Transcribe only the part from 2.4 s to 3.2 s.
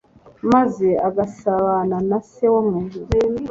wo mu ijuru.